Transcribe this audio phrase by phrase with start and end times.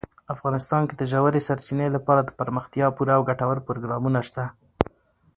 [0.35, 4.43] افغانستان کې د ژورې سرچینې لپاره دپرمختیا پوره او ګټور پروګرامونه شته.